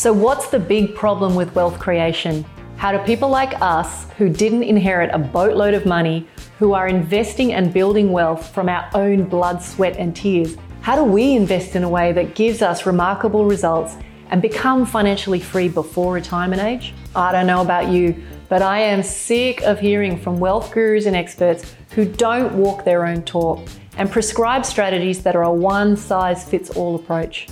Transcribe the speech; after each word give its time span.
So, 0.00 0.14
what's 0.14 0.48
the 0.48 0.58
big 0.58 0.94
problem 0.94 1.34
with 1.34 1.54
wealth 1.54 1.78
creation? 1.78 2.42
How 2.78 2.90
do 2.90 2.98
people 3.04 3.28
like 3.28 3.60
us, 3.60 4.06
who 4.16 4.30
didn't 4.30 4.62
inherit 4.62 5.10
a 5.12 5.18
boatload 5.18 5.74
of 5.74 5.84
money, 5.84 6.26
who 6.58 6.72
are 6.72 6.88
investing 6.88 7.52
and 7.52 7.70
building 7.70 8.10
wealth 8.10 8.54
from 8.54 8.70
our 8.70 8.88
own 8.94 9.24
blood, 9.24 9.62
sweat, 9.62 9.98
and 9.98 10.16
tears, 10.16 10.56
how 10.80 10.96
do 10.96 11.04
we 11.04 11.34
invest 11.34 11.76
in 11.76 11.84
a 11.84 11.88
way 11.90 12.12
that 12.12 12.34
gives 12.34 12.62
us 12.62 12.86
remarkable 12.86 13.44
results 13.44 13.98
and 14.30 14.40
become 14.40 14.86
financially 14.86 15.38
free 15.38 15.68
before 15.68 16.14
retirement 16.14 16.62
age? 16.62 16.94
I 17.14 17.30
don't 17.30 17.46
know 17.46 17.60
about 17.60 17.88
you, 17.88 18.24
but 18.48 18.62
I 18.62 18.78
am 18.78 19.02
sick 19.02 19.60
of 19.64 19.80
hearing 19.80 20.18
from 20.18 20.40
wealth 20.40 20.72
gurus 20.72 21.04
and 21.04 21.14
experts 21.14 21.74
who 21.90 22.06
don't 22.06 22.54
walk 22.54 22.86
their 22.86 23.04
own 23.04 23.22
talk 23.24 23.68
and 23.98 24.10
prescribe 24.10 24.64
strategies 24.64 25.22
that 25.24 25.36
are 25.36 25.42
a 25.42 25.52
one 25.52 25.94
size 25.94 26.48
fits 26.48 26.70
all 26.70 26.94
approach. 26.94 27.48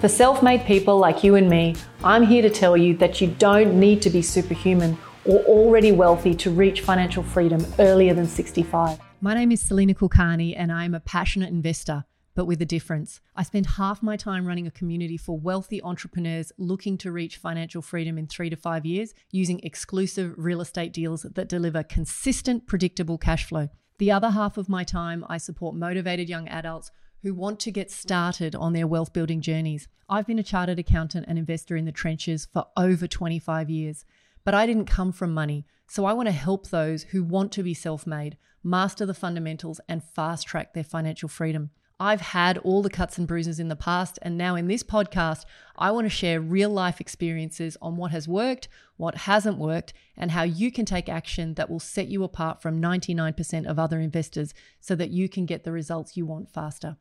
For 0.00 0.06
self 0.08 0.44
made 0.44 0.64
people 0.64 0.96
like 0.96 1.24
you 1.24 1.34
and 1.34 1.50
me, 1.50 1.74
I'm 2.04 2.22
here 2.22 2.40
to 2.42 2.50
tell 2.50 2.76
you 2.76 2.96
that 2.98 3.20
you 3.20 3.26
don't 3.26 3.80
need 3.80 4.00
to 4.02 4.10
be 4.10 4.22
superhuman 4.22 4.96
or 5.24 5.40
already 5.40 5.90
wealthy 5.90 6.36
to 6.36 6.52
reach 6.52 6.82
financial 6.82 7.24
freedom 7.24 7.66
earlier 7.80 8.14
than 8.14 8.28
65. 8.28 9.00
My 9.20 9.34
name 9.34 9.50
is 9.50 9.60
Salena 9.60 9.96
Kulkarni, 9.96 10.54
and 10.56 10.70
I'm 10.70 10.94
a 10.94 11.00
passionate 11.00 11.48
investor, 11.48 12.04
but 12.36 12.44
with 12.44 12.62
a 12.62 12.64
difference. 12.64 13.20
I 13.34 13.42
spend 13.42 13.66
half 13.66 14.00
my 14.00 14.16
time 14.16 14.46
running 14.46 14.68
a 14.68 14.70
community 14.70 15.16
for 15.16 15.36
wealthy 15.36 15.82
entrepreneurs 15.82 16.52
looking 16.58 16.96
to 16.98 17.10
reach 17.10 17.36
financial 17.36 17.82
freedom 17.82 18.18
in 18.18 18.28
three 18.28 18.50
to 18.50 18.56
five 18.56 18.86
years 18.86 19.14
using 19.32 19.58
exclusive 19.64 20.32
real 20.36 20.60
estate 20.60 20.92
deals 20.92 21.22
that 21.22 21.48
deliver 21.48 21.82
consistent, 21.82 22.68
predictable 22.68 23.18
cash 23.18 23.46
flow. 23.46 23.68
The 23.98 24.12
other 24.12 24.30
half 24.30 24.58
of 24.58 24.68
my 24.68 24.84
time, 24.84 25.26
I 25.28 25.38
support 25.38 25.74
motivated 25.74 26.28
young 26.28 26.46
adults 26.46 26.92
who 27.22 27.34
want 27.34 27.60
to 27.60 27.70
get 27.70 27.90
started 27.90 28.54
on 28.54 28.72
their 28.72 28.86
wealth 28.86 29.12
building 29.12 29.40
journeys. 29.40 29.88
I've 30.08 30.26
been 30.26 30.38
a 30.38 30.42
chartered 30.42 30.78
accountant 30.78 31.26
and 31.28 31.38
investor 31.38 31.76
in 31.76 31.84
the 31.84 31.92
trenches 31.92 32.46
for 32.52 32.66
over 32.76 33.06
25 33.06 33.68
years, 33.68 34.04
but 34.44 34.54
I 34.54 34.66
didn't 34.66 34.86
come 34.86 35.12
from 35.12 35.34
money. 35.34 35.66
So 35.88 36.04
I 36.04 36.12
want 36.12 36.26
to 36.28 36.32
help 36.32 36.68
those 36.68 37.04
who 37.04 37.24
want 37.24 37.52
to 37.52 37.62
be 37.62 37.74
self 37.74 38.06
made, 38.06 38.36
master 38.62 39.06
the 39.06 39.14
fundamentals, 39.14 39.80
and 39.88 40.04
fast 40.04 40.46
track 40.46 40.74
their 40.74 40.84
financial 40.84 41.28
freedom. 41.28 41.70
I've 42.00 42.20
had 42.20 42.58
all 42.58 42.80
the 42.80 42.90
cuts 42.90 43.18
and 43.18 43.26
bruises 43.26 43.58
in 43.58 43.66
the 43.66 43.74
past, 43.74 44.20
and 44.22 44.38
now 44.38 44.54
in 44.54 44.68
this 44.68 44.84
podcast, 44.84 45.44
I 45.76 45.90
want 45.90 46.04
to 46.04 46.10
share 46.10 46.40
real 46.40 46.70
life 46.70 47.00
experiences 47.00 47.76
on 47.82 47.96
what 47.96 48.12
has 48.12 48.28
worked, 48.28 48.68
what 48.96 49.16
hasn't 49.16 49.58
worked, 49.58 49.92
and 50.16 50.30
how 50.30 50.44
you 50.44 50.70
can 50.70 50.84
take 50.84 51.08
action 51.08 51.54
that 51.54 51.68
will 51.68 51.80
set 51.80 52.06
you 52.06 52.22
apart 52.22 52.62
from 52.62 52.80
99% 52.80 53.66
of 53.66 53.80
other 53.80 53.98
investors 53.98 54.54
so 54.80 54.94
that 54.94 55.10
you 55.10 55.28
can 55.28 55.44
get 55.44 55.64
the 55.64 55.72
results 55.72 56.16
you 56.16 56.24
want 56.24 56.52
faster. 56.52 56.96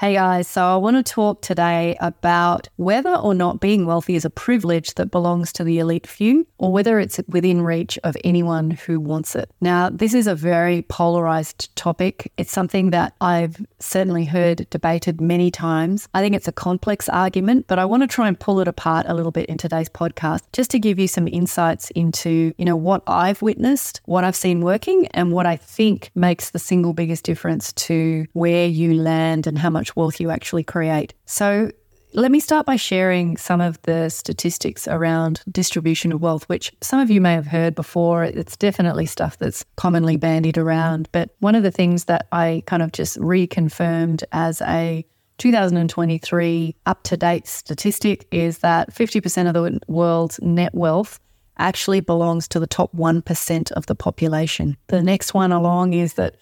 Hey 0.00 0.14
guys, 0.14 0.48
so 0.48 0.64
I 0.64 0.76
want 0.78 0.96
to 0.96 1.02
talk 1.02 1.42
today 1.42 1.94
about 2.00 2.70
whether 2.76 3.14
or 3.14 3.34
not 3.34 3.60
being 3.60 3.84
wealthy 3.84 4.14
is 4.14 4.24
a 4.24 4.30
privilege 4.30 4.94
that 4.94 5.10
belongs 5.10 5.52
to 5.52 5.62
the 5.62 5.78
elite 5.78 6.06
few 6.06 6.46
or 6.56 6.72
whether 6.72 6.98
it's 6.98 7.20
within 7.28 7.60
reach 7.60 7.98
of 8.02 8.16
anyone 8.24 8.70
who 8.70 8.98
wants 8.98 9.36
it. 9.36 9.50
Now, 9.60 9.90
this 9.90 10.14
is 10.14 10.26
a 10.26 10.34
very 10.34 10.80
polarized 10.88 11.76
topic. 11.76 12.32
It's 12.38 12.50
something 12.50 12.92
that 12.92 13.12
I've 13.20 13.62
certainly 13.78 14.24
heard 14.24 14.66
debated 14.70 15.20
many 15.20 15.50
times. 15.50 16.08
I 16.14 16.22
think 16.22 16.34
it's 16.34 16.48
a 16.48 16.52
complex 16.52 17.06
argument, 17.10 17.66
but 17.68 17.78
I 17.78 17.84
want 17.84 18.02
to 18.02 18.06
try 18.06 18.26
and 18.26 18.40
pull 18.40 18.60
it 18.60 18.68
apart 18.68 19.04
a 19.06 19.12
little 19.12 19.32
bit 19.32 19.50
in 19.50 19.58
today's 19.58 19.90
podcast 19.90 20.44
just 20.54 20.70
to 20.70 20.78
give 20.78 20.98
you 20.98 21.08
some 21.08 21.28
insights 21.28 21.90
into, 21.90 22.54
you 22.56 22.64
know, 22.64 22.74
what 22.74 23.02
I've 23.06 23.42
witnessed, 23.42 24.00
what 24.06 24.24
I've 24.24 24.34
seen 24.34 24.62
working 24.62 25.08
and 25.08 25.30
what 25.30 25.44
I 25.44 25.56
think 25.56 26.10
makes 26.14 26.52
the 26.52 26.58
single 26.58 26.94
biggest 26.94 27.22
difference 27.22 27.74
to 27.74 28.24
where 28.32 28.66
you 28.66 28.94
land 28.94 29.46
and 29.46 29.58
how 29.58 29.68
much 29.68 29.89
much 29.90 29.96
wealth 29.96 30.20
you 30.20 30.30
actually 30.30 30.64
create. 30.64 31.14
So, 31.26 31.70
let 32.12 32.32
me 32.32 32.40
start 32.40 32.66
by 32.66 32.74
sharing 32.74 33.36
some 33.36 33.60
of 33.60 33.80
the 33.82 34.08
statistics 34.08 34.88
around 34.88 35.42
distribution 35.48 36.10
of 36.10 36.20
wealth, 36.20 36.48
which 36.48 36.72
some 36.80 36.98
of 36.98 37.08
you 37.08 37.20
may 37.20 37.34
have 37.34 37.46
heard 37.46 37.76
before. 37.76 38.24
It's 38.24 38.56
definitely 38.56 39.06
stuff 39.06 39.38
that's 39.38 39.64
commonly 39.76 40.16
bandied 40.16 40.58
around. 40.58 41.08
But 41.12 41.30
one 41.38 41.54
of 41.54 41.62
the 41.62 41.70
things 41.70 42.06
that 42.06 42.26
I 42.32 42.64
kind 42.66 42.82
of 42.82 42.90
just 42.90 43.16
reconfirmed 43.20 44.24
as 44.32 44.60
a 44.62 45.06
2023 45.38 46.74
up 46.84 47.04
to 47.04 47.16
date 47.16 47.46
statistic 47.46 48.26
is 48.32 48.58
that 48.58 48.92
50% 48.92 49.46
of 49.46 49.54
the 49.54 49.78
world's 49.86 50.40
net 50.42 50.74
wealth 50.74 51.20
actually 51.58 52.00
belongs 52.00 52.48
to 52.48 52.58
the 52.58 52.66
top 52.66 52.92
1% 52.92 53.72
of 53.72 53.86
the 53.86 53.94
population. 53.94 54.76
The 54.88 55.00
next 55.00 55.32
one 55.32 55.52
along 55.52 55.92
is 55.92 56.14
that 56.14 56.34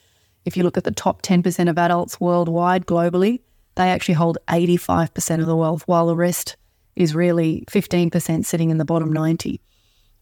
if 0.49 0.57
you 0.57 0.63
look 0.63 0.79
at 0.79 0.85
the 0.85 0.91
top 0.91 1.21
10% 1.21 1.69
of 1.69 1.77
adults 1.77 2.19
worldwide, 2.19 2.87
globally, 2.87 3.43
they 3.75 3.91
actually 3.91 4.15
hold 4.15 4.39
85% 4.49 5.41
of 5.41 5.47
the 5.47 5.55
wealth, 5.55 5.83
while 5.87 6.07
the 6.07 6.17
rest 6.17 6.57
is 6.97 7.15
really 7.15 7.65
15% 7.71 8.47
sitting 8.47 8.71
in 8.71 8.79
the 8.79 8.85
bottom 8.87 9.13
90. 9.13 9.61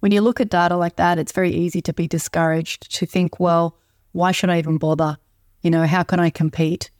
When 0.00 0.10
you 0.10 0.20
look 0.20 0.40
at 0.40 0.50
data 0.50 0.76
like 0.76 0.96
that, 0.96 1.20
it's 1.20 1.30
very 1.30 1.52
easy 1.52 1.80
to 1.82 1.92
be 1.92 2.08
discouraged, 2.08 2.92
to 2.96 3.06
think, 3.06 3.38
well, 3.38 3.78
why 4.10 4.32
should 4.32 4.50
I 4.50 4.58
even 4.58 4.78
bother? 4.78 5.16
You 5.62 5.70
know, 5.70 5.86
how 5.86 6.02
can 6.02 6.18
I 6.18 6.28
compete? 6.28 6.90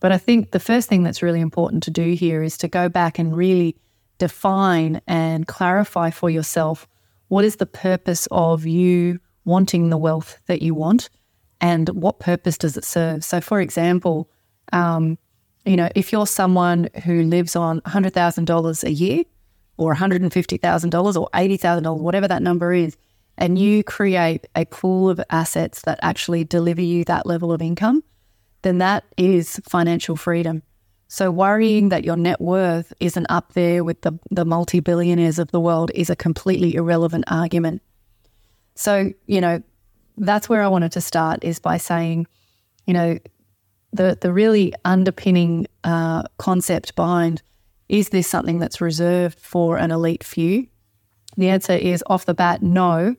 But 0.00 0.10
I 0.10 0.18
think 0.18 0.50
the 0.50 0.58
first 0.58 0.88
thing 0.88 1.04
that's 1.04 1.22
really 1.22 1.40
important 1.40 1.84
to 1.84 1.92
do 1.92 2.14
here 2.14 2.42
is 2.42 2.58
to 2.58 2.66
go 2.66 2.88
back 2.88 3.20
and 3.20 3.36
really 3.36 3.76
define 4.18 5.00
and 5.06 5.46
clarify 5.46 6.10
for 6.10 6.28
yourself 6.28 6.88
what 7.28 7.44
is 7.44 7.56
the 7.56 7.66
purpose 7.66 8.26
of 8.32 8.66
you 8.66 9.20
wanting 9.44 9.90
the 9.90 9.96
wealth 9.96 10.40
that 10.46 10.60
you 10.60 10.74
want 10.74 11.08
and 11.64 11.88
what 11.88 12.18
purpose 12.18 12.58
does 12.58 12.76
it 12.76 12.84
serve? 12.84 13.24
So, 13.24 13.40
for 13.40 13.58
example, 13.58 14.28
um, 14.74 15.16
you 15.64 15.76
know, 15.76 15.88
if 15.94 16.12
you're 16.12 16.26
someone 16.26 16.90
who 17.04 17.22
lives 17.22 17.56
on 17.56 17.80
$100,000 17.80 18.84
a 18.84 18.92
year 18.92 19.24
or 19.78 19.94
$150,000 19.94 21.16
or 21.16 21.30
$80,000, 21.32 21.98
whatever 22.00 22.28
that 22.28 22.42
number 22.42 22.74
is, 22.74 22.98
and 23.38 23.58
you 23.58 23.82
create 23.82 24.46
a 24.54 24.66
pool 24.66 25.08
of 25.08 25.18
assets 25.30 25.80
that 25.86 25.98
actually 26.02 26.44
deliver 26.44 26.82
you 26.82 27.02
that 27.06 27.24
level 27.24 27.50
of 27.50 27.62
income, 27.62 28.04
then 28.60 28.76
that 28.76 29.04
is 29.16 29.58
financial 29.66 30.16
freedom. 30.16 30.62
So 31.08 31.30
worrying 31.30 31.88
that 31.88 32.04
your 32.04 32.18
net 32.18 32.42
worth 32.42 32.92
isn't 33.00 33.26
up 33.30 33.54
there 33.54 33.82
with 33.84 34.02
the, 34.02 34.12
the 34.30 34.44
multi 34.44 34.80
billionaires 34.80 35.38
of 35.38 35.50
the 35.50 35.60
world 35.60 35.90
is 35.94 36.10
a 36.10 36.16
completely 36.16 36.74
irrelevant 36.74 37.24
argument. 37.28 37.80
So, 38.74 39.14
you 39.26 39.40
know, 39.40 39.62
that's 40.16 40.48
where 40.48 40.62
I 40.62 40.68
wanted 40.68 40.92
to 40.92 41.00
start 41.00 41.42
is 41.42 41.58
by 41.58 41.76
saying, 41.76 42.26
you 42.86 42.94
know, 42.94 43.18
the 43.92 44.18
the 44.20 44.32
really 44.32 44.72
underpinning 44.84 45.66
uh, 45.84 46.24
concept 46.38 46.94
behind 46.96 47.42
is 47.88 48.08
this 48.08 48.26
something 48.26 48.58
that's 48.58 48.80
reserved 48.80 49.38
for 49.38 49.76
an 49.76 49.90
elite 49.90 50.24
few? 50.24 50.66
The 51.36 51.48
answer 51.48 51.72
is 51.72 52.02
off 52.06 52.26
the 52.26 52.34
bat, 52.34 52.62
no, 52.62 53.14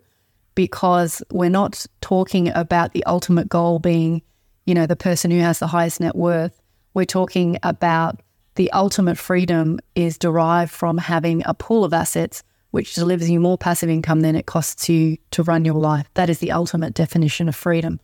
because 0.56 1.22
we're 1.32 1.50
not 1.50 1.86
talking 2.02 2.50
about 2.50 2.94
the 2.94 3.06
ultimate 3.06 3.50
goal 3.50 3.80
being, 3.80 4.22
you 4.66 4.74
know, 4.74 4.88
the 4.88 4.96
person 4.96 5.32
who 5.32 5.40
has 5.40 5.60
the 5.60 5.68
highest 5.68 6.00
net 6.00 6.16
worth. 6.16 6.62
We're 6.94 7.06
talking 7.06 7.58
about 7.62 8.22
the 8.56 8.72
ultimate 8.72 9.18
freedom 9.18 9.80
is 9.96 10.18
derived 10.18 10.72
from 10.72 10.98
having 10.98 11.44
a 11.46 11.54
pool 11.54 11.84
of 11.84 11.94
assets 11.94 12.42
which 12.76 12.94
delivers 12.94 13.30
you 13.30 13.40
more 13.40 13.58
passive 13.58 13.90
income 13.90 14.20
than 14.20 14.36
it 14.36 14.48
costs 14.48 14.90
you 14.90 15.18
to 15.32 15.42
run 15.44 15.64
your 15.64 15.76
life. 15.76 16.10
That 16.16 16.30
is 16.30 16.40
the 16.40 16.52
ultimate 16.52 16.94
definition 16.94 17.48
of 17.48 17.56
freedom. 17.56 18.02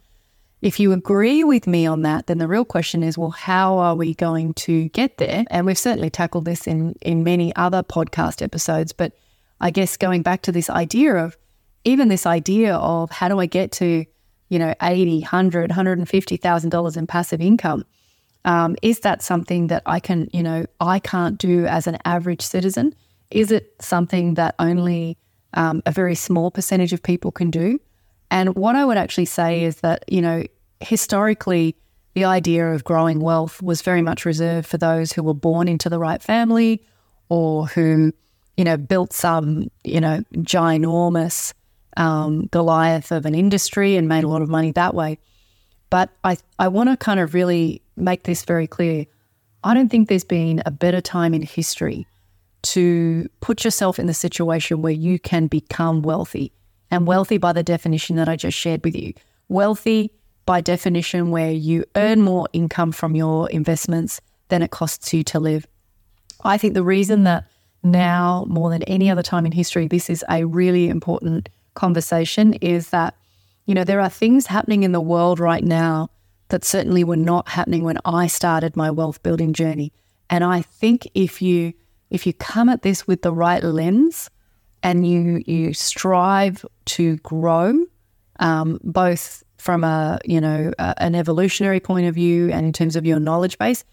If 0.62 0.80
you 0.80 0.94
agree 0.94 1.44
with 1.44 1.68
me 1.68 1.86
on 1.86 2.04
that, 2.04 2.28
then 2.28 2.38
the 2.38 2.48
real 2.48 2.64
question 2.64 3.04
is 3.04 3.18
well, 3.18 3.32
how 3.32 3.80
are 3.80 3.96
we 3.96 4.14
going 4.14 4.54
to 4.54 4.88
get 4.90 5.18
there? 5.18 5.44
And 5.52 5.66
we've 5.66 5.78
certainly 5.78 6.10
tackled 6.10 6.46
this 6.46 6.68
in, 6.68 6.96
in 7.02 7.26
many 7.26 7.54
other 7.58 7.84
podcast 7.84 8.42
episodes. 8.42 8.94
But 8.94 9.12
I 9.60 9.72
guess 9.72 9.98
going 9.98 10.22
back 10.22 10.42
to 10.44 10.54
this 10.54 10.70
idea 10.70 11.16
of 11.16 11.36
even 11.84 12.08
this 12.08 12.26
idea 12.26 12.76
of 12.76 13.12
how 13.12 13.28
do 13.28 13.42
I 13.42 13.48
get 13.48 13.74
to, 13.74 14.06
you 14.48 14.58
know, 14.58 14.74
80, 14.82 15.20
100, 15.20 15.70
$150,000 15.70 16.98
in 16.98 17.08
passive 17.08 17.42
income? 17.42 17.84
Um, 18.46 18.78
is 18.82 19.02
that 19.02 19.22
something 19.22 19.68
that 19.68 19.84
I 19.86 20.00
can, 20.00 20.30
you 20.32 20.44
know, 20.44 20.66
I 20.80 21.00
can't 21.00 21.38
do 21.38 21.66
as 21.66 21.88
an 21.88 21.98
average 22.06 22.42
citizen? 22.42 22.96
Is 23.32 23.52
it 23.52 23.74
something 23.80 24.36
that 24.36 24.56
only 24.60 25.18
um, 25.54 25.82
a 25.86 25.92
very 25.92 26.16
small 26.16 26.52
percentage 26.52 26.94
of 26.94 27.02
people 27.02 27.32
can 27.32 27.50
do? 27.50 27.80
And 28.30 28.56
what 28.56 28.76
I 28.76 28.86
would 28.86 28.98
actually 28.98 29.26
say 29.26 29.64
is 29.64 29.78
that, 29.78 30.06
you 30.08 30.22
know, 30.22 30.44
historically, 30.80 31.76
the 32.14 32.26
idea 32.26 32.74
of 32.74 32.84
growing 32.84 33.20
wealth 33.20 33.62
was 33.62 33.82
very 33.82 34.02
much 34.02 34.26
reserved 34.26 34.68
for 34.68 34.78
those 34.78 35.14
who 35.14 35.24
were 35.24 35.34
born 35.34 35.68
into 35.68 35.90
the 35.90 36.00
right 36.00 36.22
family 36.22 36.84
or 37.30 37.68
who, 37.68 38.14
you 38.58 38.64
know, 38.64 38.78
built 38.78 39.14
some, 39.14 39.70
you 39.84 40.02
know, 40.02 40.24
ginormous 40.36 41.54
um, 41.98 42.48
Goliath 42.48 43.12
of 43.12 43.26
an 43.26 43.36
industry 43.36 43.96
and 43.96 44.08
made 44.08 44.24
a 44.24 44.28
lot 44.28 44.42
of 44.42 44.50
money 44.50 44.72
that 44.74 44.94
way. 44.94 45.18
But 45.90 46.10
I, 46.24 46.38
I 46.60 46.68
want 46.68 46.90
to 46.90 46.98
kind 46.98 47.20
of 47.20 47.34
really 47.34 47.82
make 47.96 48.24
this 48.24 48.44
very 48.44 48.68
clear. 48.68 49.06
I 49.64 49.74
don't 49.74 49.90
think 49.90 50.10
there's 50.10 50.24
been 50.24 50.62
a 50.66 50.72
better 50.72 51.02
time 51.02 51.34
in 51.34 51.42
history 51.42 52.08
to 52.64 53.30
put 53.40 53.64
yourself 53.64 54.00
in 54.00 54.08
the 54.08 54.14
situation 54.14 54.82
where 54.82 54.94
you 54.94 55.20
can 55.20 55.48
become 55.48 56.02
wealthy. 56.02 56.52
And 56.90 57.08
wealthy 57.08 57.38
by 57.38 57.54
the 57.54 57.64
definition 57.64 58.18
that 58.18 58.28
I 58.28 58.36
just 58.36 58.58
shared 58.58 58.84
with 58.84 58.96
you. 58.96 59.14
Wealthy 59.48 60.12
by 60.46 60.60
definition, 60.60 61.32
where 61.32 61.52
you 61.52 61.86
earn 61.96 62.22
more 62.22 62.48
income 62.52 62.92
from 62.92 63.16
your 63.16 63.50
investments 63.50 64.20
than 64.50 64.62
it 64.62 64.72
costs 64.72 65.14
you 65.14 65.24
to 65.26 65.40
live. 65.40 65.68
I 66.44 66.58
think 66.58 66.74
the 66.74 66.84
reason 66.84 67.24
that 67.24 67.46
now 67.84 68.46
more 68.50 68.70
than 68.70 68.84
any 68.84 69.10
other 69.10 69.24
time 69.24 69.46
in 69.46 69.52
history, 69.52 69.88
this 69.88 70.10
is 70.10 70.26
a 70.30 70.46
really 70.46 70.90
important 70.90 71.50
conversation 71.76 72.54
is 72.56 72.90
that, 72.90 73.16
you 73.66 73.74
know, 73.76 73.84
there 73.84 74.02
are 74.02 74.10
things 74.10 74.48
happening 74.48 74.84
in 74.84 74.92
the 74.92 75.00
world 75.00 75.40
right 75.40 75.64
now 75.64 76.10
that 76.50 76.66
certainly 76.66 77.04
were 77.04 77.16
not 77.16 77.48
happening 77.48 77.84
when 77.84 78.00
I 78.04 78.28
started 78.28 78.76
my 78.76 78.92
wealth 78.92 79.24
building 79.24 79.54
journey. 79.54 79.94
And 80.30 80.44
I 80.44 80.62
think 80.62 81.08
if 81.14 81.42
you 81.42 81.74
if 82.12 82.28
you 82.28 82.34
come 82.34 82.70
at 82.70 82.84
this 82.84 83.08
with 83.08 83.24
the 83.24 83.32
right 83.32 83.64
lens 83.64 84.30
and 84.84 85.08
you 85.08 85.42
you 85.48 85.74
strive 85.74 86.64
to 86.86 87.18
grow, 87.18 87.86
um, 88.40 88.80
both 88.84 89.44
from 89.58 89.84
a 89.84 90.20
you 90.26 90.40
know 90.40 90.72
a, 90.78 90.94
an 91.02 91.16
evolutionary 91.16 91.80
point 91.80 92.06
of 92.06 92.14
view 92.14 92.52
and 92.52 92.66
in 92.66 92.74
terms 92.74 92.96
of 92.96 93.06
your 93.06 93.20
knowledge 93.20 93.58
base, 93.58 93.84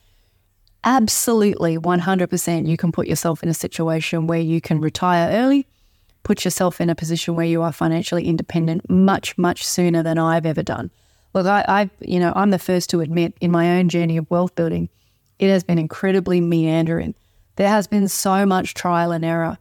absolutely 0.85 1.79
100% 1.79 2.67
you 2.67 2.77
can 2.77 2.93
put 2.93 3.07
yourself 3.07 3.43
in 3.43 3.49
a 3.49 3.55
situation 3.55 4.27
where 4.27 4.41
you 4.41 4.61
can 4.61 4.81
retire 4.81 5.31
early 5.33 5.67
put 6.23 6.45
yourself 6.45 6.81
in 6.81 6.91
a 6.91 6.95
position 6.95 7.35
where 7.35 7.47
you 7.47 7.63
are 7.63 7.73
financially 7.73 8.27
independent 8.27 8.89
much 8.91 9.37
much 9.39 9.65
sooner 9.67 10.03
than 10.03 10.19
i've 10.19 10.47
ever 10.47 10.63
done. 10.63 10.91
Look 11.35 11.47
I, 11.47 11.65
I 11.69 11.91
you 12.01 12.19
know 12.21 12.33
i'm 12.37 12.51
the 12.51 12.59
first 12.59 12.91
to 12.91 13.01
admit 13.01 13.35
in 13.41 13.51
my 13.51 13.79
own 13.79 13.89
journey 13.89 14.17
of 14.17 14.31
wealth 14.31 14.55
building 14.55 14.89
it 15.39 15.49
has 15.49 15.63
been 15.63 15.79
incredibly 15.79 16.41
meandering 16.41 17.15
there 17.59 17.69
has 17.69 17.87
been 17.87 18.09
so 18.09 18.45
much 18.45 18.75
trial 18.75 19.13
and 19.13 19.25
error 19.25 19.59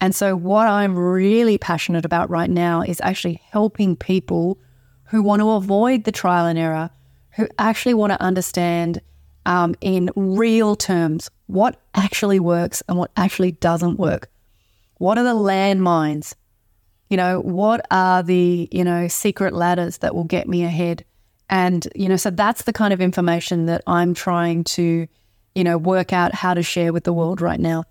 and 0.00 0.14
so 0.14 0.36
what 0.36 0.66
i'm 0.66 0.96
really 0.96 1.58
passionate 1.58 2.04
about 2.04 2.30
right 2.30 2.50
now 2.50 2.82
is 2.82 3.00
actually 3.02 3.40
helping 3.50 3.96
people 3.96 4.58
who 5.04 5.22
want 5.22 5.40
to 5.40 5.50
avoid 5.50 6.04
the 6.04 6.12
trial 6.12 6.46
and 6.46 6.58
error 6.58 6.90
who 7.36 7.46
actually 7.58 7.94
want 7.94 8.12
to 8.12 8.20
understand 8.20 9.00
um, 9.44 9.74
in 9.80 10.10
real 10.16 10.74
terms 10.74 11.30
what 11.46 11.80
actually 11.94 12.40
works 12.40 12.82
and 12.88 12.98
what 12.98 13.10
actually 13.16 13.52
doesn't 13.52 13.98
work. 13.98 14.28
What 14.98 15.18
are 15.18 15.24
the 15.24 15.34
landmines? 15.34 16.34
You 17.10 17.16
know, 17.16 17.40
what 17.40 17.86
are 17.90 18.22
the, 18.22 18.68
you 18.72 18.82
know, 18.82 19.06
secret 19.06 19.52
ladders 19.52 19.98
that 19.98 20.14
will 20.14 20.24
get 20.24 20.48
me 20.48 20.64
ahead? 20.64 21.04
And, 21.48 21.86
you 21.94 22.08
know, 22.08 22.16
so 22.16 22.30
that's 22.30 22.62
the 22.62 22.72
kind 22.72 22.92
of 22.92 23.00
information 23.00 23.66
that 23.66 23.82
I'm 23.86 24.14
trying 24.14 24.64
to, 24.64 25.06
you 25.56 25.64
know, 25.64 25.78
work 25.78 26.12
out 26.12 26.34
how 26.34 26.52
to 26.52 26.62
share 26.62 26.92
with 26.92 27.04
the 27.04 27.14
world 27.14 27.40
right 27.40 27.58
now. 27.58 27.82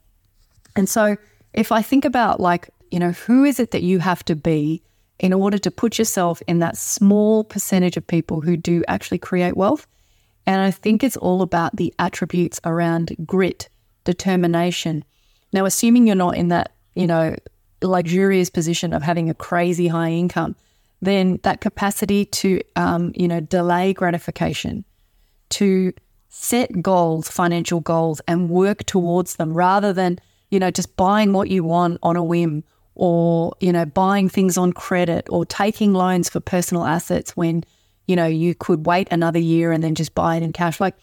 And 0.76 0.88
so 0.88 1.18
if 1.52 1.72
I 1.72 1.82
think 1.82 2.06
about 2.06 2.40
like, 2.40 2.70
you 2.92 3.00
know, 3.00 3.12
who 3.12 3.44
is 3.44 3.60
it 3.60 3.72
that 3.72 3.82
you 3.82 3.98
have 3.98 4.24
to 4.26 4.36
be 4.36 4.84
in 5.18 5.34
order 5.34 5.58
to 5.58 5.72
put 5.72 5.98
yourself 5.98 6.44
in 6.48 6.60
that 6.60 6.78
small 6.78 7.44
percentage 7.44 7.98
of 7.98 8.06
people 8.06 8.40
who 8.40 8.56
do 8.56 8.84
actually 8.88 9.18
create 9.18 9.58
wealth? 9.58 9.88
And 10.46 10.62
I 10.62 10.70
think 10.70 11.04
it's 11.04 11.18
all 11.18 11.42
about 11.42 11.76
the 11.76 11.92
attributes 11.98 12.62
around 12.66 13.16
grit, 13.26 13.68
determination. 14.04 15.04
Now, 15.52 15.66
assuming 15.66 16.06
you're 16.06 16.16
not 16.16 16.38
in 16.38 16.50
that, 16.50 16.72
you 16.94 17.08
know, 17.08 17.36
luxurious 17.82 18.52
position 18.52 18.94
of 18.94 19.02
having 19.02 19.28
a 19.28 19.34
crazy 19.34 19.88
high 19.88 20.12
income, 20.12 20.56
then 21.02 21.40
that 21.42 21.62
capacity 21.62 22.26
to, 22.26 22.62
um, 22.76 23.12
you 23.16 23.28
know, 23.28 23.40
delay 23.40 23.92
gratification, 23.92 24.86
to 25.50 25.94
set 26.36 26.82
goals, 26.82 27.30
financial 27.30 27.80
goals, 27.80 28.22
and 28.28 28.50
work 28.50 28.84
towards 28.86 29.38
them 29.38 29.54
rather 29.54 29.94
than, 29.94 30.20
you 30.50 30.60
know, 30.60 30.72
just 30.72 30.96
buying 30.96 31.34
what 31.34 31.50
you 31.50 31.64
want 31.64 32.00
on 32.04 32.16
a 32.16 32.24
whim 32.24 32.64
or, 32.96 33.54
you 33.60 33.72
know, 33.72 33.86
buying 33.86 34.30
things 34.30 34.58
on 34.58 34.74
credit 34.74 35.28
or 35.30 35.46
taking 35.46 35.94
loans 35.94 36.30
for 36.30 36.40
personal 36.40 36.86
assets 36.86 37.36
when 37.36 37.64
you 38.08 38.16
know, 38.16 38.26
you 38.26 38.56
could 38.56 38.86
wait 38.86 39.08
another 39.12 39.40
year 39.40 39.72
and 39.72 39.84
then 39.84 39.96
just 39.96 40.14
buy 40.16 40.36
it 40.36 40.44
in 40.44 40.54
cash. 40.54 40.80
Like 40.80 40.96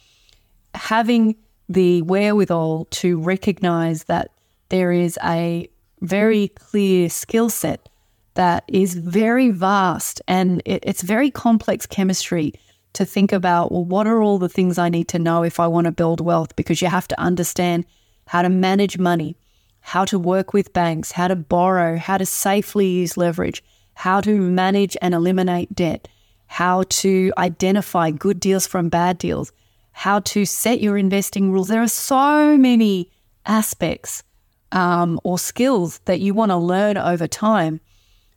having 0.75 1.37
the 1.69 2.03
wherewithal 2.03 2.87
to 2.91 3.19
recognize 3.21 4.05
that 4.05 4.31
there 4.69 4.93
is 4.93 5.19
a 5.25 5.69
very 6.01 6.49
clear 6.49 7.09
skill 7.09 7.51
set 7.51 7.89
that 8.35 8.65
is 8.69 8.95
very 8.95 9.51
vast 9.51 10.23
and 10.27 10.63
it, 10.65 10.83
it's 10.87 11.03
very 11.03 11.31
complex 11.31 11.87
chemistry 11.87 12.55
to 12.93 13.05
think 13.05 13.33
about 13.33 13.73
well 13.73 13.85
what 13.85 14.07
are 14.07 14.23
all 14.23 14.39
the 14.39 14.49
things 14.49 14.79
i 14.79 14.89
need 14.89 15.09
to 15.09 15.19
know 15.19 15.43
if 15.43 15.59
i 15.61 15.67
want 15.67 15.85
to 15.85 15.93
build 15.93 16.21
wealth 16.21 16.55
because 16.57 16.83
you 16.83 16.89
have 16.89 17.09
to 17.09 17.19
understand 17.21 17.85
how 18.27 18.43
to 18.43 18.49
manage 18.49 18.99
money 18.99 19.37
how 19.81 20.05
to 20.05 20.19
work 20.19 20.53
with 20.53 20.73
banks 20.73 21.13
how 21.13 21.29
to 21.29 21.37
borrow 21.37 21.97
how 21.97 22.19
to 22.19 22.27
safely 22.27 22.87
use 22.87 23.17
leverage 23.17 23.63
how 23.95 24.21
to 24.21 24.41
manage 24.41 24.97
and 25.03 25.15
eliminate 25.15 25.75
debt 25.75 26.09
how 26.53 26.83
to 26.87 27.33
identify 27.39 28.11
good 28.11 28.39
deals 28.39 28.67
from 28.67 28.91
bad 28.91 29.17
deals, 29.17 29.53
how 29.93 30.21
to 30.21 30.45
set 30.45 30.83
your 30.83 30.99
investing 30.99 31.51
rules. 31.51 31.69
There 31.69 31.81
are 31.81 31.89
so 31.89 32.59
many 32.59 33.11
aspects 33.47 34.23
um, 34.71 35.19
or 35.25 35.39
skills 35.39 36.01
that 36.05 36.21
you 36.21 36.35
want 36.35 36.51
to 36.51 36.59
learn 36.59 36.99
over 36.99 37.27
time. 37.27 37.81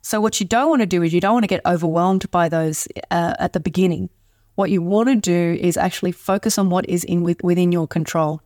So, 0.00 0.18
what 0.18 0.40
you 0.40 0.46
don't 0.46 0.70
want 0.70 0.80
to 0.80 0.86
do 0.86 1.02
is 1.02 1.12
you 1.12 1.20
don't 1.20 1.34
want 1.34 1.42
to 1.42 1.48
get 1.48 1.60
overwhelmed 1.66 2.30
by 2.30 2.48
those 2.48 2.88
uh, 3.10 3.34
at 3.38 3.52
the 3.52 3.60
beginning. 3.60 4.08
What 4.56 4.70
you 4.70 4.82
want 4.82 5.08
to 5.08 5.16
do 5.16 5.58
is 5.60 5.76
actually 5.76 6.12
focus 6.12 6.58
on 6.58 6.68
what 6.70 6.88
is 6.88 7.04
in 7.04 7.22
with, 7.22 7.42
within 7.42 7.72
your 7.72 7.86
control. 7.86 8.40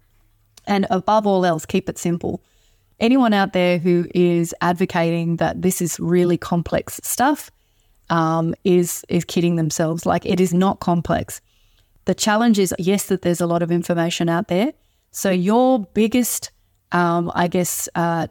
And 0.66 0.86
above 0.90 1.26
all 1.26 1.46
else, 1.46 1.64
keep 1.64 1.88
it 1.88 1.98
simple. 1.98 2.42
Anyone 3.00 3.32
out 3.32 3.54
there 3.54 3.78
who 3.78 4.06
is 4.14 4.54
advocating 4.60 5.36
that 5.36 5.62
this 5.62 5.80
is 5.80 5.98
really 5.98 6.36
complex 6.36 7.00
stuff, 7.02 7.50
um, 8.10 8.54
is 8.64 9.04
is 9.08 9.24
kidding 9.24 9.56
themselves. 9.56 10.04
Like 10.04 10.26
it 10.26 10.40
is 10.40 10.52
not 10.52 10.80
complex. 10.80 11.40
The 12.04 12.14
challenge 12.14 12.58
is 12.58 12.74
yes 12.78 13.06
that 13.06 13.22
there's 13.22 13.40
a 13.40 13.46
lot 13.46 13.62
of 13.62 13.70
information 13.70 14.28
out 14.28 14.48
there. 14.48 14.72
So 15.12 15.30
your 15.30 15.80
biggest, 15.94 16.50
um, 16.92 17.32
I 17.34 17.48
guess, 17.48 17.88
uh, 17.94 18.26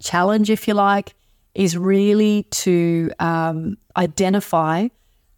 challenge, 0.00 0.50
if 0.50 0.68
you 0.68 0.74
like, 0.74 1.14
is 1.54 1.76
really 1.76 2.44
to 2.50 3.10
um, 3.18 3.76
identify 3.96 4.88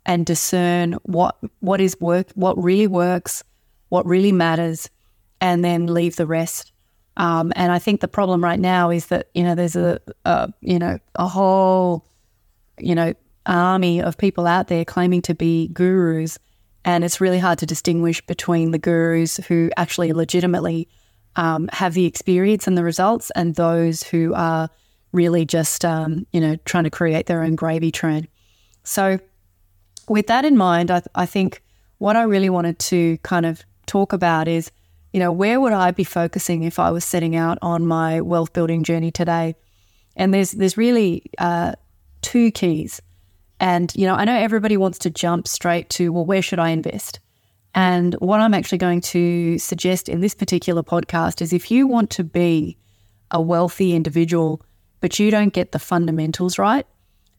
and 0.07 0.25
discern 0.25 0.95
what 1.03 1.37
what 1.61 1.81
is 1.81 2.01
work, 2.01 2.31
what 2.35 2.63
really 2.63 2.87
works, 2.87 3.43
what 3.89 4.07
really 4.07 4.33
matters, 4.33 4.91
and 5.41 5.65
then 5.65 5.87
leave 5.87 6.17
the 6.17 6.27
rest. 6.27 6.73
Um, 7.17 7.53
and 7.57 7.73
I 7.73 7.79
think 7.79 8.01
the 8.01 8.09
problem 8.09 8.43
right 8.43 8.61
now 8.61 8.91
is 8.91 9.07
that 9.07 9.29
you 9.35 9.43
know 9.43 9.55
there's 9.55 9.77
a, 9.77 10.01
a 10.25 10.53
you 10.61 10.79
know 10.79 10.99
a 11.15 11.29
whole 11.29 12.07
you 12.79 12.95
know 12.95 13.15
army 13.49 14.01
of 14.01 14.19
people 14.19 14.47
out 14.47 14.69
there 14.69 14.85
claiming 14.85 15.23
to 15.23 15.35
be 15.35 15.69
gurus. 15.69 16.39
And 16.85 17.03
it's 17.05 17.21
really 17.21 17.39
hard 17.39 17.59
to 17.59 17.67
distinguish 17.67 18.25
between 18.27 18.71
the 18.71 18.79
gurus 18.79 19.39
who 19.49 19.71
actually 19.77 20.13
legitimately 20.13 20.89
um, 21.37 21.69
have 21.73 21.95
the 21.95 22.07
experience 22.07 22.67
and 22.67 22.79
the 22.79 22.85
results 22.85 23.31
and 23.35 23.55
those 23.55 24.03
who 24.03 24.33
are 24.35 24.69
really 25.13 25.45
just, 25.45 25.85
um, 25.85 26.27
you 26.33 26.41
know, 26.41 26.57
trying 26.65 26.85
to 26.85 26.91
create 26.91 27.27
their 27.27 27.43
own 27.43 27.57
gravy 27.57 27.91
train. 27.91 28.29
So, 28.85 29.19
with 30.11 30.27
that 30.29 30.45
in 30.45 30.57
mind, 30.57 30.91
I, 30.91 31.03
I 31.15 31.27
think 31.27 31.63
what 31.99 32.17
I 32.17 32.23
really 32.23 32.51
wanted 32.51 32.79
to 32.81 33.19
kind 33.19 33.47
of 33.47 33.63
talk 33.87 34.13
about 34.13 34.49
is, 34.49 34.71
you 35.13 35.21
know, 35.21 35.33
where 35.33 35.61
would 35.61 35.73
I 35.73 35.91
be 35.91 36.05
focusing 36.05 36.63
if 36.63 36.79
I 36.79 36.91
was 36.91 37.05
setting 37.05 37.35
out 37.37 37.59
on 37.63 37.87
my 37.87 38.21
wealth 38.21 38.53
building 38.53 38.85
journey 38.85 39.11
today? 39.11 39.55
And 40.17 40.35
there's 40.35 40.53
there's 40.53 40.77
really 40.77 41.25
uh, 41.39 41.73
two 42.23 42.51
keys. 42.51 43.01
And, 43.61 43.93
you 43.97 44.07
know, 44.07 44.15
I 44.15 44.25
know 44.25 44.37
everybody 44.37 44.77
wants 44.77 44.99
to 45.01 45.11
jump 45.11 45.49
straight 45.49 45.91
to, 45.91 46.13
well, 46.13 46.25
where 46.25 46.43
should 46.43 46.61
I 46.61 46.71
invest? 46.71 47.19
And 47.75 48.15
what 48.15 48.41
I'm 48.41 48.55
actually 48.55 48.79
going 48.79 49.01
to 49.03 49.59
suggest 49.59 50.09
in 50.09 50.21
this 50.21 50.35
particular 50.35 50.83
podcast 50.83 51.43
is 51.43 51.53
if 51.53 51.71
you 51.71 51.87
want 51.87 52.11
to 52.11 52.25
be 52.25 52.77
a 53.31 53.41
wealthy 53.41 53.95
individual, 53.95 54.63
but 55.01 55.19
you 55.19 55.31
don't 55.31 55.53
get 55.53 55.73
the 55.73 55.79
fundamentals 55.79 56.59
right, 56.59 56.87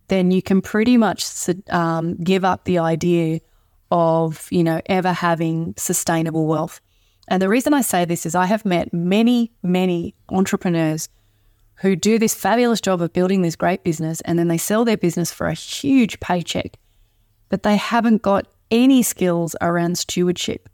then 0.09 0.31
you 0.31 0.41
can 0.41 0.61
pretty 0.61 0.97
much 0.97 1.23
um, 1.69 2.15
give 2.17 2.43
up 2.43 2.65
the 2.65 2.79
idea 2.79 3.39
of, 3.91 4.47
you 4.51 4.63
know, 4.63 4.81
ever 4.87 5.13
having 5.13 5.73
sustainable 5.77 6.45
wealth. 6.45 6.81
And 7.27 7.41
the 7.41 7.49
reason 7.49 7.73
I 7.73 7.81
say 7.81 8.05
this 8.05 8.25
is 8.25 8.35
I 8.35 8.47
have 8.47 8.65
met 8.65 8.93
many, 8.93 9.51
many 9.63 10.15
entrepreneurs 10.29 11.09
who 11.75 11.95
do 11.95 12.19
this 12.19 12.35
fabulous 12.35 12.81
job 12.81 13.01
of 13.01 13.13
building 13.13 13.41
this 13.41 13.55
great 13.55 13.83
business 13.83 14.19
and 14.21 14.37
then 14.37 14.47
they 14.47 14.57
sell 14.57 14.83
their 14.83 14.97
business 14.97 15.31
for 15.31 15.47
a 15.47 15.53
huge 15.53 16.19
paycheck, 16.19 16.77
but 17.47 17.63
they 17.63 17.77
haven't 17.77 18.21
got 18.21 18.47
any 18.71 19.01
skills 19.01 19.55
around 19.61 19.97
stewardship. 19.97 20.69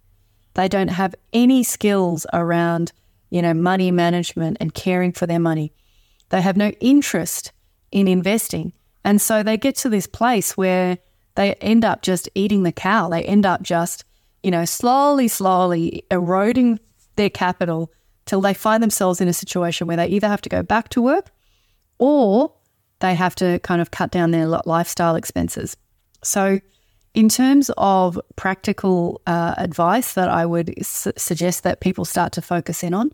They 0.56 0.68
don't 0.68 0.88
have 0.88 1.14
any 1.34 1.64
skills 1.64 2.26
around, 2.34 2.94
you 3.30 3.42
know, 3.42 3.54
money 3.54 3.92
management 3.92 4.58
and 4.60 4.74
caring 4.74 5.12
for 5.12 5.28
their 5.28 5.40
money. 5.40 5.74
They 6.30 6.42
have 6.42 6.58
no 6.58 6.70
interest 6.80 7.52
in 7.92 8.08
investing. 8.08 8.74
And 9.06 9.22
so 9.22 9.44
they 9.44 9.56
get 9.56 9.76
to 9.78 9.90
this 9.90 10.08
place 10.08 10.58
where 10.58 10.98
they 11.36 11.54
end 11.56 11.86
up 11.86 12.02
just 12.02 12.28
eating 12.34 12.64
the 12.64 12.72
cow. 12.72 13.08
They 13.08 13.24
end 13.24 13.46
up 13.46 13.62
just, 13.62 14.04
you 14.42 14.50
know, 14.50 14.66
slowly, 14.66 15.28
slowly 15.28 16.04
eroding 16.10 16.80
their 17.16 17.30
capital 17.30 17.92
till 18.26 18.42
they 18.42 18.56
find 18.56 18.82
themselves 18.82 19.22
in 19.22 19.28
a 19.28 19.34
situation 19.34 19.86
where 19.86 19.96
they 19.96 20.08
either 20.08 20.28
have 20.28 20.42
to 20.42 20.50
go 20.50 20.64
back 20.64 20.90
to 20.90 21.02
work 21.04 21.30
or 22.00 22.52
they 23.00 23.14
have 23.14 23.36
to 23.36 23.60
kind 23.60 23.80
of 23.80 23.92
cut 23.92 24.10
down 24.10 24.32
their 24.32 24.48
lifestyle 24.48 25.16
expenses. 25.16 25.78
So, 26.24 26.60
in 27.14 27.30
terms 27.30 27.72
of 27.78 28.20
practical 28.36 29.22
uh, 29.26 29.54
advice 29.58 30.14
that 30.14 30.28
I 30.28 30.46
would 30.46 30.74
su- 30.86 31.14
suggest 31.16 31.64
that 31.64 31.80
people 31.80 32.04
start 32.04 32.34
to 32.34 32.42
focus 32.42 32.84
in 32.84 32.94
on, 32.94 33.12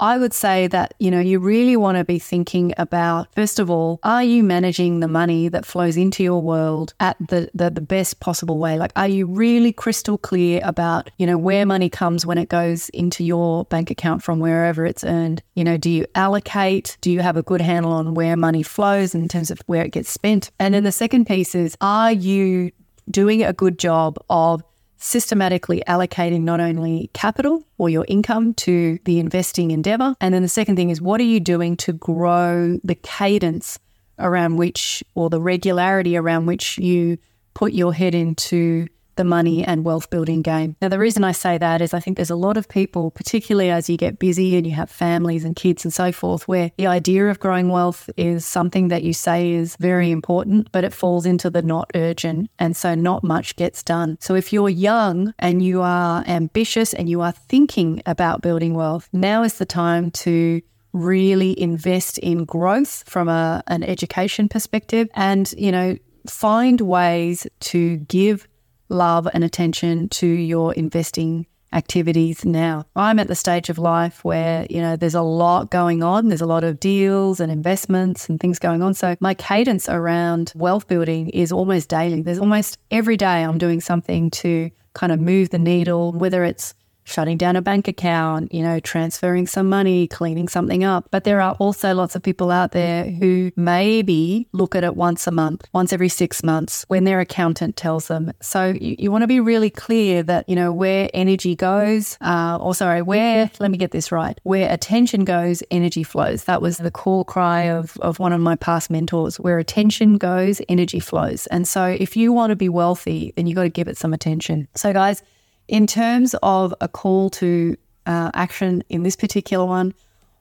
I 0.00 0.16
would 0.18 0.32
say 0.32 0.68
that, 0.68 0.94
you 0.98 1.10
know, 1.10 1.20
you 1.20 1.40
really 1.40 1.76
want 1.76 1.98
to 1.98 2.04
be 2.04 2.18
thinking 2.18 2.72
about, 2.78 3.34
first 3.34 3.58
of 3.58 3.68
all, 3.70 3.98
are 4.02 4.22
you 4.22 4.44
managing 4.44 5.00
the 5.00 5.08
money 5.08 5.48
that 5.48 5.66
flows 5.66 5.96
into 5.96 6.22
your 6.22 6.40
world 6.40 6.94
at 7.00 7.16
the, 7.18 7.50
the, 7.52 7.70
the 7.70 7.80
best 7.80 8.20
possible 8.20 8.58
way? 8.58 8.78
Like, 8.78 8.92
are 8.94 9.08
you 9.08 9.26
really 9.26 9.72
crystal 9.72 10.16
clear 10.16 10.60
about, 10.62 11.10
you 11.18 11.26
know, 11.26 11.36
where 11.36 11.66
money 11.66 11.90
comes 11.90 12.24
when 12.24 12.38
it 12.38 12.48
goes 12.48 12.88
into 12.90 13.24
your 13.24 13.64
bank 13.64 13.90
account 13.90 14.22
from 14.22 14.38
wherever 14.38 14.86
it's 14.86 15.02
earned? 15.02 15.42
You 15.54 15.64
know, 15.64 15.76
do 15.76 15.90
you 15.90 16.06
allocate? 16.14 16.96
Do 17.00 17.10
you 17.10 17.20
have 17.20 17.36
a 17.36 17.42
good 17.42 17.60
handle 17.60 17.92
on 17.92 18.14
where 18.14 18.36
money 18.36 18.62
flows 18.62 19.14
in 19.14 19.26
terms 19.26 19.50
of 19.50 19.60
where 19.66 19.84
it 19.84 19.90
gets 19.92 20.10
spent? 20.10 20.50
And 20.60 20.74
then 20.74 20.84
the 20.84 20.92
second 20.92 21.26
piece 21.26 21.54
is, 21.54 21.76
are 21.80 22.12
you 22.12 22.70
doing 23.10 23.42
a 23.42 23.52
good 23.52 23.78
job 23.78 24.18
of 24.30 24.62
systematically 24.98 25.82
allocating 25.86 26.42
not 26.42 26.60
only 26.60 27.10
capital 27.14 27.64
or 27.78 27.88
your 27.88 28.04
income 28.08 28.54
to 28.54 28.98
the 29.04 29.18
investing 29.18 29.70
endeavor. 29.70 30.14
And 30.20 30.34
then 30.34 30.42
the 30.42 30.48
second 30.48 30.76
thing 30.76 30.90
is 30.90 31.00
what 31.00 31.20
are 31.20 31.24
you 31.24 31.40
doing 31.40 31.76
to 31.78 31.92
grow 31.92 32.78
the 32.84 32.96
cadence 32.96 33.78
around 34.18 34.56
which 34.56 35.02
or 35.14 35.30
the 35.30 35.40
regularity 35.40 36.16
around 36.16 36.46
which 36.46 36.78
you 36.78 37.18
put 37.54 37.72
your 37.72 37.94
head 37.94 38.14
into 38.14 38.86
the 39.18 39.24
money 39.24 39.62
and 39.62 39.84
wealth 39.84 40.08
building 40.08 40.40
game. 40.40 40.76
Now, 40.80 40.88
the 40.88 40.98
reason 40.98 41.24
I 41.24 41.32
say 41.32 41.58
that 41.58 41.82
is 41.82 41.92
I 41.92 42.00
think 42.00 42.16
there's 42.16 42.30
a 42.30 42.36
lot 42.36 42.56
of 42.56 42.68
people, 42.68 43.10
particularly 43.10 43.68
as 43.68 43.90
you 43.90 43.98
get 43.98 44.18
busy 44.18 44.56
and 44.56 44.66
you 44.66 44.72
have 44.72 44.90
families 44.90 45.44
and 45.44 45.54
kids 45.54 45.84
and 45.84 45.92
so 45.92 46.10
forth, 46.10 46.48
where 46.48 46.70
the 46.78 46.86
idea 46.86 47.28
of 47.28 47.38
growing 47.38 47.68
wealth 47.68 48.08
is 48.16 48.46
something 48.46 48.88
that 48.88 49.02
you 49.02 49.12
say 49.12 49.50
is 49.50 49.76
very 49.76 50.10
important, 50.10 50.72
but 50.72 50.84
it 50.84 50.94
falls 50.94 51.26
into 51.26 51.50
the 51.50 51.60
not 51.60 51.90
urgent. 51.94 52.48
And 52.58 52.74
so 52.74 52.94
not 52.94 53.22
much 53.22 53.56
gets 53.56 53.82
done. 53.82 54.16
So 54.20 54.34
if 54.34 54.52
you're 54.52 54.70
young 54.70 55.34
and 55.38 55.62
you 55.62 55.82
are 55.82 56.24
ambitious 56.26 56.94
and 56.94 57.08
you 57.10 57.20
are 57.20 57.32
thinking 57.32 58.00
about 58.06 58.40
building 58.40 58.74
wealth, 58.74 59.08
now 59.12 59.42
is 59.42 59.58
the 59.58 59.66
time 59.66 60.10
to 60.12 60.62
really 60.92 61.60
invest 61.60 62.18
in 62.18 62.44
growth 62.44 63.04
from 63.06 63.28
a, 63.28 63.62
an 63.66 63.82
education 63.82 64.48
perspective 64.48 65.08
and, 65.14 65.52
you 65.58 65.72
know, 65.72 65.96
find 66.26 66.80
ways 66.80 67.46
to 67.60 67.96
give 67.96 68.46
love 68.88 69.28
and 69.32 69.44
attention 69.44 70.08
to 70.10 70.26
your 70.26 70.72
investing 70.74 71.46
activities 71.72 72.44
now. 72.44 72.86
I'm 72.96 73.18
at 73.18 73.28
the 73.28 73.34
stage 73.34 73.68
of 73.68 73.78
life 73.78 74.24
where, 74.24 74.66
you 74.70 74.80
know, 74.80 74.96
there's 74.96 75.14
a 75.14 75.22
lot 75.22 75.70
going 75.70 76.02
on. 76.02 76.28
There's 76.28 76.40
a 76.40 76.46
lot 76.46 76.64
of 76.64 76.80
deals 76.80 77.40
and 77.40 77.52
investments 77.52 78.28
and 78.28 78.40
things 78.40 78.58
going 78.58 78.82
on. 78.82 78.94
So 78.94 79.16
my 79.20 79.34
cadence 79.34 79.88
around 79.88 80.52
wealth 80.54 80.88
building 80.88 81.28
is 81.30 81.52
almost 81.52 81.88
daily. 81.88 82.22
There's 82.22 82.38
almost 82.38 82.78
every 82.90 83.16
day 83.16 83.44
I'm 83.44 83.58
doing 83.58 83.80
something 83.80 84.30
to 84.30 84.70
kind 84.94 85.12
of 85.12 85.20
move 85.20 85.50
the 85.50 85.58
needle, 85.58 86.12
whether 86.12 86.42
it's 86.42 86.74
shutting 87.08 87.36
down 87.36 87.56
a 87.56 87.62
bank 87.62 87.88
account, 87.88 88.52
you 88.52 88.62
know, 88.62 88.78
transferring 88.80 89.46
some 89.46 89.68
money, 89.68 90.06
cleaning 90.06 90.48
something 90.48 90.84
up. 90.84 91.08
But 91.10 91.24
there 91.24 91.40
are 91.40 91.54
also 91.58 91.94
lots 91.94 92.14
of 92.14 92.22
people 92.22 92.50
out 92.50 92.72
there 92.72 93.04
who 93.04 93.50
maybe 93.56 94.48
look 94.52 94.74
at 94.74 94.84
it 94.84 94.96
once 94.96 95.26
a 95.26 95.30
month, 95.30 95.66
once 95.72 95.92
every 95.92 96.08
six 96.08 96.42
months 96.42 96.84
when 96.88 97.04
their 97.04 97.20
accountant 97.20 97.76
tells 97.76 98.08
them. 98.08 98.32
So 98.40 98.76
you, 98.80 98.96
you 98.98 99.10
want 99.10 99.22
to 99.22 99.26
be 99.26 99.40
really 99.40 99.70
clear 99.70 100.22
that, 100.24 100.48
you 100.48 100.56
know, 100.56 100.72
where 100.72 101.08
energy 101.14 101.56
goes, 101.56 102.18
uh, 102.20 102.58
or 102.60 102.74
sorry, 102.74 103.02
where, 103.02 103.50
let 103.58 103.70
me 103.70 103.78
get 103.78 103.90
this 103.90 104.12
right, 104.12 104.38
where 104.42 104.72
attention 104.72 105.24
goes, 105.24 105.62
energy 105.70 106.02
flows. 106.02 106.44
That 106.44 106.62
was 106.62 106.78
the 106.78 106.90
call 106.90 107.24
cry 107.24 107.62
of, 107.62 107.96
of 107.98 108.18
one 108.18 108.32
of 108.32 108.40
my 108.40 108.56
past 108.56 108.90
mentors. 108.90 109.40
Where 109.40 109.58
attention 109.58 110.18
goes, 110.18 110.60
energy 110.68 111.00
flows. 111.00 111.46
And 111.48 111.66
so 111.66 111.84
if 111.86 112.16
you 112.16 112.32
want 112.32 112.50
to 112.50 112.56
be 112.56 112.68
wealthy, 112.68 113.32
then 113.36 113.46
you 113.46 113.54
got 113.54 113.62
to 113.62 113.68
give 113.68 113.88
it 113.88 113.96
some 113.96 114.12
attention. 114.12 114.68
So, 114.74 114.92
guys, 114.92 115.22
in 115.68 115.86
terms 115.86 116.34
of 116.42 116.74
a 116.80 116.88
call 116.88 117.30
to 117.30 117.76
uh, 118.06 118.30
action 118.34 118.82
in 118.88 119.02
this 119.02 119.16
particular 119.16 119.64
one, 119.64 119.94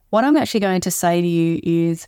what 0.10 0.24
I'm 0.24 0.38
actually 0.38 0.62
going 0.62 0.82
to 0.82 0.92
say 0.92 1.22
to 1.22 1.28
you 1.28 1.60
is 1.64 2.08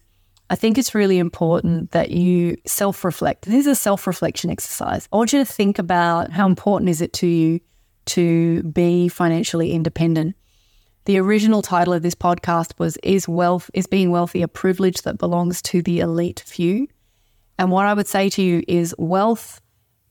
I 0.49 0.55
think 0.55 0.77
it's 0.77 0.95
really 0.95 1.19
important 1.19 1.91
that 1.91 2.09
you 2.09 2.57
self 2.65 3.03
reflect. 3.03 3.45
This 3.45 3.67
is 3.67 3.67
a 3.67 3.75
self 3.75 4.07
reflection 4.07 4.49
exercise. 4.49 5.07
I 5.11 5.17
want 5.17 5.33
you 5.33 5.39
to 5.39 5.45
think 5.45 5.77
about 5.77 6.31
how 6.31 6.47
important 6.47 6.89
is 6.89 7.01
it 7.01 7.13
to 7.13 7.27
you 7.27 7.59
to 8.07 8.63
be 8.63 9.09
financially 9.09 9.71
independent. 9.71 10.35
The 11.05 11.19
original 11.19 11.61
title 11.61 11.93
of 11.93 12.01
this 12.01 12.15
podcast 12.15 12.73
was 12.79 12.97
Is 13.03 13.27
Wealth 13.27 13.69
is 13.73 13.85
being 13.85 14.11
wealthy 14.11 14.41
a 14.41 14.47
privilege 14.47 15.03
that 15.03 15.17
belongs 15.17 15.61
to 15.63 15.81
the 15.81 15.99
elite 15.99 16.43
few? 16.45 16.87
And 17.57 17.71
what 17.71 17.85
I 17.85 17.93
would 17.93 18.07
say 18.07 18.29
to 18.29 18.41
you 18.41 18.63
is 18.67 18.95
wealth 18.97 19.61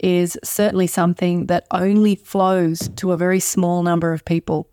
is 0.01 0.39
certainly 0.45 0.87
something 0.87 1.47
that 1.47 1.67
only 1.71 2.15
flows 2.17 2.89
to 2.97 3.13
a 3.13 3.17
very 3.17 3.41
small 3.41 3.83
number 3.83 4.13
of 4.13 4.25
people. 4.25 4.69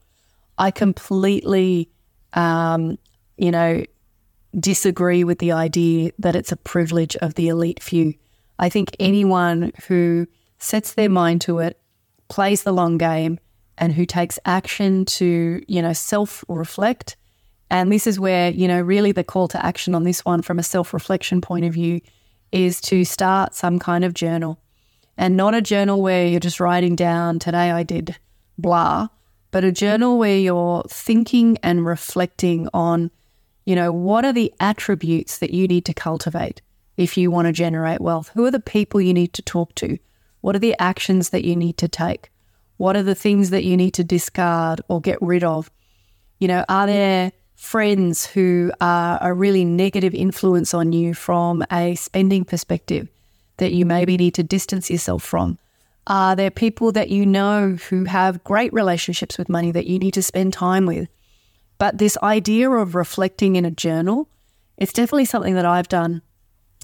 I 0.58 0.72
completely, 0.72 1.90
um, 2.34 2.98
you 3.38 3.52
know, 3.52 3.84
disagree 4.58 5.24
with 5.24 5.40
the 5.40 5.52
idea 5.52 6.12
that 6.20 6.36
it's 6.36 6.52
a 6.52 6.58
privilege 6.58 7.16
of 7.18 7.34
the 7.36 7.50
elite 7.50 7.82
few. 7.82 8.14
I 8.60 8.70
think 8.70 8.96
anyone 9.00 9.72
who 9.88 10.28
sets 10.60 10.94
their 10.94 11.10
mind 11.10 11.42
to 11.42 11.60
it, 11.60 11.80
plays 12.30 12.64
the 12.64 12.72
long 12.72 12.98
game, 12.98 13.40
and 13.78 13.94
who 13.94 14.06
takes 14.06 14.40
action 14.46 15.06
to, 15.06 15.62
you 15.68 15.82
know, 15.82 15.94
self 15.94 16.44
reflect. 16.48 17.18
And 17.70 17.92
this 17.92 18.08
is 18.08 18.20
where, 18.20 18.52
you 18.52 18.68
know, 18.68 18.80
really 18.80 19.12
the 19.12 19.24
call 19.24 19.48
to 19.50 19.66
action 19.66 19.96
on 19.96 20.04
this 20.04 20.24
one 20.24 20.42
from 20.42 20.60
a 20.60 20.64
self 20.64 20.94
reflection 20.94 21.42
point 21.42 21.66
of 21.66 21.74
view 21.74 22.00
is 22.52 22.80
to 22.80 23.04
start 23.04 23.54
some 23.54 23.80
kind 23.80 24.06
of 24.06 24.14
journal 24.14 24.60
and 25.18 25.38
not 25.38 25.56
a 25.56 25.62
journal 25.62 26.02
where 26.02 26.28
you're 26.28 26.40
just 26.40 26.60
writing 26.60 26.96
down, 26.96 27.40
today 27.40 27.72
I 27.72 27.84
did 27.84 28.18
blah, 28.58 29.08
but 29.52 29.64
a 29.64 29.72
journal 29.72 30.18
where 30.18 30.38
you're 30.38 30.84
thinking 30.90 31.58
and 31.64 31.86
reflecting 31.86 32.68
on, 32.74 33.12
you 33.66 33.76
know, 33.76 33.92
what 33.92 34.26
are 34.26 34.34
the 34.34 34.54
attributes 34.60 35.38
that 35.40 35.54
you 35.54 35.68
need 35.68 35.86
to 35.86 35.94
cultivate 35.94 36.62
if 36.98 37.18
you 37.18 37.32
want 37.32 37.48
to 37.48 37.54
generate 37.54 38.02
wealth? 38.02 38.32
Who 38.34 38.46
are 38.46 38.52
the 38.52 38.60
people 38.60 39.02
you 39.02 39.14
need 39.14 39.34
to 39.34 39.42
talk 39.42 39.74
to? 39.76 39.98
What 40.42 40.56
are 40.56 40.60
the 40.60 40.76
actions 40.80 41.30
that 41.30 41.46
you 41.46 41.56
need 41.56 41.78
to 41.78 41.88
take? 41.88 42.32
What 42.78 42.98
are 42.98 43.04
the 43.04 43.16
things 43.16 43.50
that 43.52 43.64
you 43.64 43.78
need 43.78 43.92
to 43.92 44.04
discard 44.04 44.82
or 44.90 45.00
get 45.00 45.22
rid 45.22 45.44
of? 45.44 45.72
You 46.40 46.50
know, 46.50 46.66
are 46.68 46.86
there 46.86 47.32
friends 47.56 48.26
who 48.26 48.72
are 48.82 49.18
a 49.22 49.34
really 49.34 49.64
negative 49.64 50.14
influence 50.14 50.74
on 50.74 50.92
you 50.92 51.14
from 51.14 51.64
a 51.72 51.96
spending 51.96 52.44
perspective? 52.44 53.08
That 53.58 53.74
you 53.74 53.86
maybe 53.86 54.18
need 54.18 54.34
to 54.36 54.44
distance 54.44 54.90
yourself 54.90 55.24
from? 55.24 55.58
Are 56.08 56.36
there 56.36 56.52
people 56.52 56.92
that 56.92 57.10
you 57.10 57.26
know 57.26 57.78
who 57.90 58.06
have 58.06 58.44
great 58.44 58.72
relationships 58.74 59.38
with 59.38 59.50
money 59.50 59.72
that 59.72 59.88
you 59.88 59.98
need 59.98 60.14
to 60.14 60.22
spend 60.22 60.54
time 60.54 60.86
with? 60.86 61.08
But 61.78 61.98
this 61.98 62.18
idea 62.22 62.70
of 62.70 62.96
reflecting 62.96 63.56
in 63.56 63.66
a 63.66 63.72
journal, 63.72 64.30
it's 64.78 64.94
definitely 64.94 65.26
something 65.26 65.56
that 65.56 65.66
I've 65.66 65.88
done, 65.88 66.22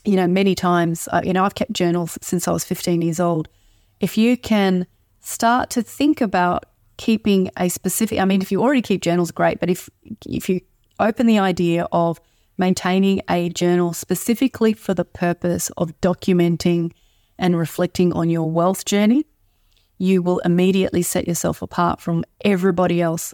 you 0.03 0.15
know, 0.15 0.27
many 0.27 0.55
times. 0.55 1.07
Uh, 1.11 1.21
you 1.23 1.33
know, 1.33 1.43
I've 1.45 1.55
kept 1.55 1.73
journals 1.73 2.17
since 2.21 2.47
I 2.47 2.51
was 2.51 2.65
15 2.65 3.01
years 3.01 3.19
old. 3.19 3.47
If 3.99 4.17
you 4.17 4.37
can 4.37 4.87
start 5.19 5.69
to 5.71 5.83
think 5.83 6.19
about 6.19 6.65
keeping 6.97 7.51
a 7.57 7.69
specific, 7.69 8.19
I 8.19 8.25
mean, 8.25 8.41
if 8.41 8.51
you 8.51 8.61
already 8.61 8.81
keep 8.81 9.01
journals, 9.01 9.31
great. 9.31 9.59
But 9.59 9.69
if 9.69 9.89
if 10.25 10.49
you 10.49 10.61
open 10.99 11.27
the 11.27 11.39
idea 11.39 11.87
of 11.91 12.19
maintaining 12.57 13.21
a 13.29 13.49
journal 13.49 13.93
specifically 13.93 14.73
for 14.73 14.93
the 14.93 15.05
purpose 15.05 15.69
of 15.77 15.99
documenting 16.01 16.91
and 17.39 17.57
reflecting 17.57 18.13
on 18.13 18.29
your 18.29 18.49
wealth 18.49 18.85
journey, 18.85 19.25
you 19.97 20.21
will 20.21 20.39
immediately 20.39 21.01
set 21.01 21.27
yourself 21.27 21.61
apart 21.61 22.01
from 22.01 22.23
everybody 22.43 23.01
else. 23.01 23.33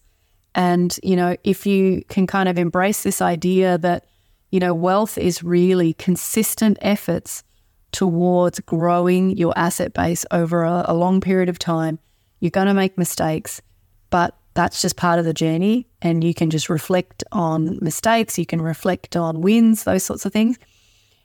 And, 0.55 0.97
you 1.03 1.15
know, 1.15 1.35
if 1.43 1.65
you 1.65 2.03
can 2.09 2.25
kind 2.25 2.49
of 2.49 2.57
embrace 2.57 3.03
this 3.03 3.21
idea 3.21 3.77
that, 3.77 4.05
you 4.49 4.59
know, 4.59 4.73
wealth 4.73 5.17
is 5.17 5.43
really 5.43 5.93
consistent 5.93 6.77
efforts 6.81 7.43
towards 7.91 8.59
growing 8.61 9.37
your 9.37 9.53
asset 9.57 9.93
base 9.93 10.25
over 10.31 10.63
a, 10.63 10.85
a 10.87 10.93
long 10.93 11.21
period 11.21 11.49
of 11.49 11.59
time, 11.59 11.99
you're 12.39 12.51
going 12.51 12.67
to 12.67 12.73
make 12.73 12.97
mistakes, 12.97 13.61
but 14.09 14.37
that's 14.57 14.81
just 14.81 14.95
part 14.97 15.19
of 15.19 15.25
the 15.25 15.33
journey. 15.33 15.85
And 16.01 16.23
you 16.23 16.33
can 16.33 16.49
just 16.49 16.67
reflect 16.67 17.23
on 17.31 17.77
mistakes, 17.79 18.39
you 18.39 18.45
can 18.45 18.59
reflect 18.59 19.15
on 19.15 19.41
wins, 19.41 19.83
those 19.83 20.03
sorts 20.03 20.25
of 20.25 20.33
things. 20.33 20.57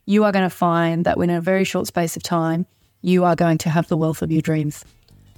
You 0.05 0.25
are 0.25 0.33
going 0.33 0.45
to 0.45 0.55
find 0.55 1.07
that 1.07 1.17
within 1.17 1.35
a 1.35 1.41
very 1.41 1.65
short 1.65 1.87
space 1.87 2.15
of 2.15 2.23
time, 2.23 2.67
you 3.01 3.25
are 3.25 3.35
going 3.35 3.57
to 3.59 3.71
have 3.71 3.89
the 3.89 3.97
wealth 3.97 4.21
of 4.21 4.31
your 4.31 4.43
dreams. 4.43 4.85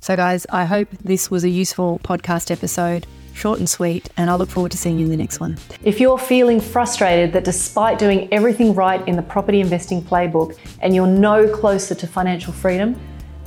So, 0.00 0.16
guys, 0.16 0.44
I 0.50 0.64
hope 0.64 0.88
this 1.04 1.30
was 1.30 1.44
a 1.44 1.48
useful 1.48 2.00
podcast 2.02 2.50
episode, 2.50 3.06
short 3.32 3.60
and 3.60 3.70
sweet, 3.70 4.10
and 4.16 4.28
I 4.28 4.34
look 4.34 4.50
forward 4.50 4.72
to 4.72 4.78
seeing 4.78 4.98
you 4.98 5.04
in 5.04 5.10
the 5.10 5.16
next 5.16 5.38
one. 5.38 5.56
If 5.84 6.00
you're 6.00 6.18
feeling 6.18 6.60
frustrated 6.60 7.32
that 7.34 7.44
despite 7.44 8.00
doing 8.00 8.28
everything 8.32 8.74
right 8.74 9.06
in 9.06 9.14
the 9.14 9.22
property 9.22 9.60
investing 9.60 10.02
playbook 10.02 10.58
and 10.80 10.96
you're 10.96 11.06
no 11.06 11.48
closer 11.48 11.94
to 11.94 12.06
financial 12.08 12.52
freedom, 12.52 13.00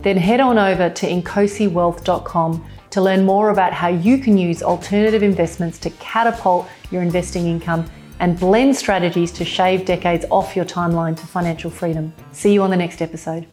then 0.03 0.15
head 0.15 0.39
on 0.39 0.57
over 0.57 0.89
to 0.89 1.05
inkosiwealth.com 1.05 2.65
to 2.91 3.01
learn 3.01 3.25
more 3.25 3.49
about 3.49 3.73
how 3.73 3.87
you 3.87 4.17
can 4.17 4.37
use 4.37 4.61
alternative 4.63 5.23
investments 5.23 5.77
to 5.79 5.89
catapult 5.91 6.67
your 6.91 7.01
investing 7.01 7.47
income 7.47 7.89
and 8.19 8.39
blend 8.39 8.75
strategies 8.75 9.31
to 9.31 9.45
shave 9.45 9.85
decades 9.85 10.25
off 10.29 10.55
your 10.55 10.65
timeline 10.65 11.15
to 11.17 11.25
financial 11.25 11.69
freedom. 11.69 12.13
See 12.31 12.53
you 12.53 12.63
on 12.63 12.69
the 12.69 12.77
next 12.77 13.01
episode. 13.01 13.47